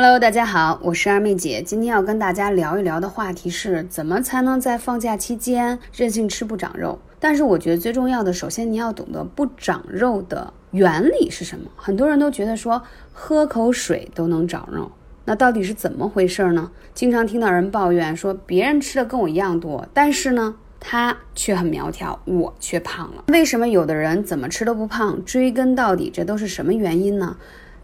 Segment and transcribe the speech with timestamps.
[0.00, 1.60] Hello，大家好，我是二妹姐。
[1.60, 7.00] 今天要跟大家聊一聊的话题是怎么才能在放假期间任性吃不长肉。
[7.18, 11.68] 但是我觉得最重要的，首先你要懂得不长肉的原理是什么。
[11.74, 12.80] 很多人都觉得说
[13.12, 14.92] 喝口水都能长肉，
[15.24, 16.70] 那到底是怎么回事呢？
[16.94, 23.24] 经常听到人抱怨说别人吃的跟我一样多，但是呢他却很苗条，我却胖了。
[23.32, 25.24] 为什么有的人怎么吃都不胖？
[25.24, 27.36] 追根到底，这都是什么原因呢？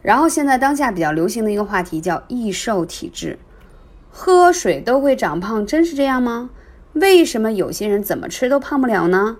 [0.04, 3.38] 然后现在当下比较流行的一个话题叫易瘦体质，
[4.10, 6.50] 喝水都会长胖，真是这样吗？
[6.92, 9.38] 为什么有些人怎么吃都胖不了呢？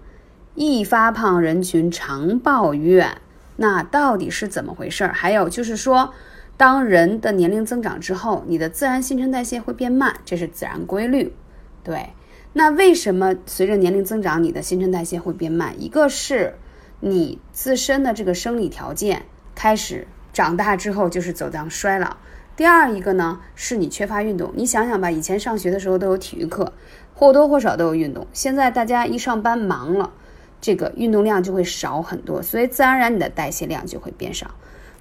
[0.55, 3.19] 易发胖人群常抱怨，
[3.56, 5.06] 那到底是怎么回事？
[5.08, 6.14] 还有就是说，
[6.56, 11.34] 当人的年龄增长之后，你的自然新陈代谢会变慢，这是自然规律。
[11.83, 12.08] 对，
[12.55, 15.74] 那为什么随着年龄增长，你的新陈代谢会变慢？
[15.78, 16.55] 一个是
[17.00, 20.08] 你自身的这个生理条件开始。
[20.34, 22.16] 长大之后就是走向衰老。
[22.56, 24.52] 第二一个呢，是你缺乏运动。
[24.56, 26.73] 你想想吧，以前上学的时候都有体育课，
[27.14, 28.27] 或多或少都有运动。
[28.33, 30.12] 现在大家一上班忙了，
[30.61, 34.50] 这个运动量就会少很多，所以自然而然你的代谢量就会变少。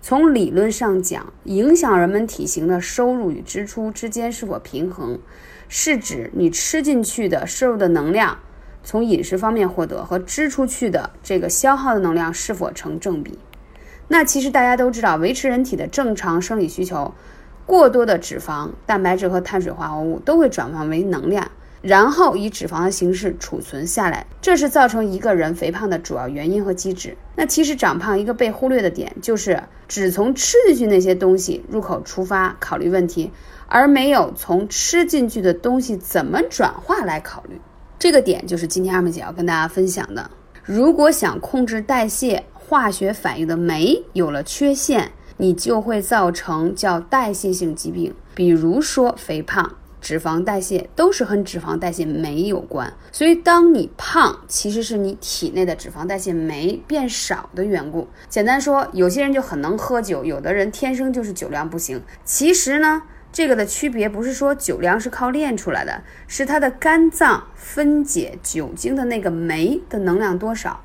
[0.01, 5.17] 从理论上讲，影响人们体型的收入与支出之间是否平衡，
[5.67, 8.37] 是指你吃进去的摄入的能量，
[8.83, 13.39] 从饮食方面获得和支出去的这个消耗的能量是否成正比。
[14.07, 17.13] 那其实大家都知道，维持人体的正常生理需求，
[17.65, 21.49] 过多的脂肪、蛋白质和碳水化合物都会转化为能量，
[21.81, 27.17] 然后以脂肪的形式储存下来，这是造成一个人肥胖的主要原因和机制。
[27.35, 33.31] 那其实长胖一个被忽略的点，就是只从吃进去那些东西入口出发考虑问题，
[33.67, 37.59] 而没有从吃进去的东西怎么转化来考虑。
[37.97, 40.29] 这个点就是今天二妹姐要跟大家分享的。
[40.63, 52.91] 如果想控制代谢，化学反应的酶有了缺陷，你就会造成叫代谢性疾病，比如说肥胖、脂肪代谢都是和脂肪代谢酶有关。
[53.11, 58.07] 所以，当你胖，其实是你体内的脂肪代谢酶变少的缘故。
[58.29, 62.01] 简单说，有些人就很能喝酒，有的人天生就是酒量不行。
[62.23, 70.81] 其实呢，这个的区别不是说酒量是靠练出来的，是他的肝脏分解酒精的那个酶的能量多少。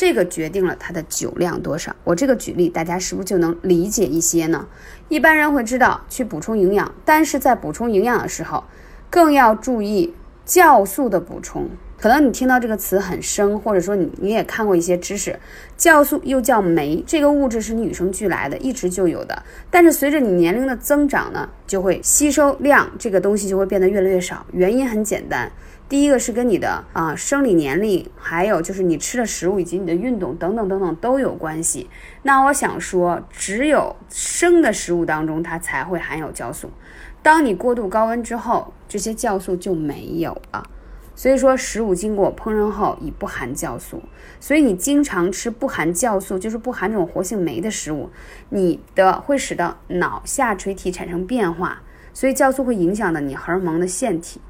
[0.00, 1.94] 这个决定了它的酒量多少。
[2.04, 4.66] 我这个举例，大家是不是就能理解一些呢？
[5.10, 8.64] 一般人会知道去补充营养，但是在补充营养的时候，
[9.10, 10.14] 更要注意
[10.46, 11.68] 酵素的补充。
[11.98, 15.38] 可能你听到这个词很生，或者说你你也看过一些知识，
[15.76, 19.42] 酵素又叫酶，这个物质是你与生俱来的，一直就有的。
[19.70, 24.46] 但是随着你年龄的增长呢，就会吸收量这个东西就会变得越来越少。
[24.52, 25.52] 原因很简单。
[25.90, 31.90] 第一个是跟你的啊生理年龄，还有就是你吃的食物以及你的运动等等等等都有关系。
[32.22, 36.70] 那我想说，只有生的食物当中它才会含有酵素，
[37.24, 40.62] 当你过度高温之后，这些酵素就没有了。
[41.16, 44.00] 所以说，食物经过烹饪后已不含酵素，
[44.38, 48.08] 所以你经常吃不含酵素，就是不含这种活性酶的食物，
[48.50, 51.82] 你的会使得脑下垂体产生变化，
[52.14, 54.40] 所以酵素会影响的你荷尔蒙的腺体。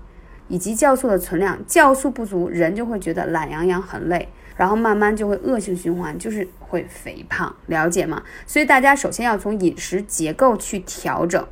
[0.51, 8.23] 以及酵素的存量，酵素不足，人就会觉得懒洋洋、很累，然后慢慢就会恶性循环，就是会肥胖，了解吗？
[8.47, 11.47] 所以大家首先要从饮食结构去调整。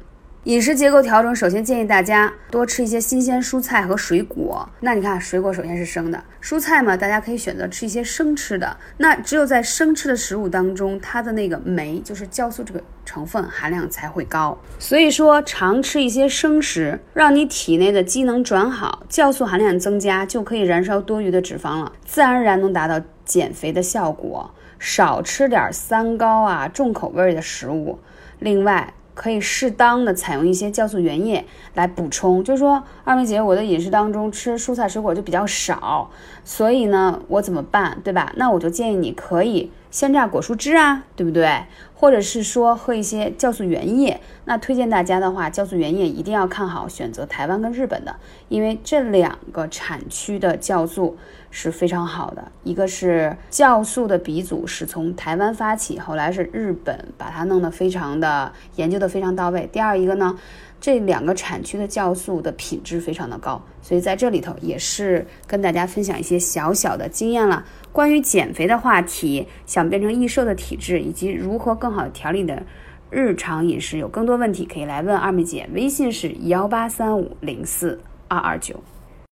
[0.48, 4.66] 饮食结构调整，首先建议大家多吃一些新鲜蔬菜和水果。
[4.80, 8.74] 那你看，水果首先是生的，蔬菜嘛，大家可以选择吃一些生吃的。
[8.96, 14.56] 那只有在生吃的食物当中，它的那个酶，就是酵素这个成分含量才会高。
[14.78, 24.50] 所以说，常吃一些生食，让你体内的机能转好，酵素含量增加，就可以燃烧多余的脂肪了，自然而然能达到减肥的效果。
[24.78, 27.98] 少吃点三高啊，重口味的食物。
[28.38, 28.94] 另外。
[29.18, 36.08] 可以适当的采用一些酵素原液来补充，就是说二妹姐，我的饮食当中吃蔬菜水果就比较少，
[36.44, 38.32] 所以呢，我怎么办，对吧？
[38.36, 41.64] 那我就建议你可以鲜榨果蔬汁啊，对不对？
[41.94, 44.20] 或者是说喝一些酵素原液。
[44.44, 48.14] 那推荐大家的话，酵素原液一定要看好选择台湾跟日本的，
[48.48, 51.16] 因为这两个产区的酵素
[51.50, 52.52] 是非常好的。
[52.62, 59.68] 一个是酵素的鼻祖是从台湾发起，后来是日本把它弄得非常的研究的非常到位。
[59.72, 60.38] 第二一个呢，
[60.80, 67.64] 这两个产区的酵素的品质非常的高，所以在这里头也是跟大家分享一些小小的经验了。
[67.92, 72.62] 关于减肥的话题，想变成易瘦的体质，以及如何更好调理的。
[73.10, 77.98] 日常饮食有更多问题可以来问二妹姐，微信是幺八三五零四
[78.28, 78.80] 二二九。